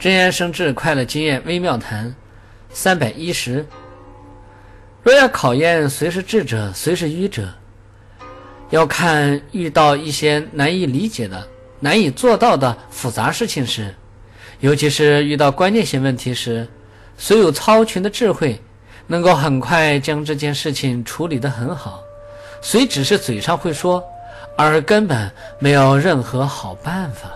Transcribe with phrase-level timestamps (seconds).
[0.00, 2.14] 真言生智快乐经验微妙谈。
[2.72, 3.66] 三百一十。
[5.02, 7.46] 若要考验谁是智者谁是愚者。
[8.70, 11.46] 要看遇到一些难以理解的
[11.80, 13.94] 难以做到的复杂事情时
[14.60, 16.66] 尤其是遇到关键性问题时
[17.18, 18.58] 谁有超群的智慧
[19.06, 22.00] 能够很快将这件事情处理得很好。
[22.62, 24.02] 谁只是嘴上会说
[24.56, 27.30] 而根本没有任何好办法。